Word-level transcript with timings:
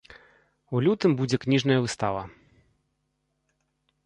У 0.75 0.81
лютым 0.85 1.11
будзе 1.19 1.37
кніжная 1.45 1.77
выстава. 1.85 2.21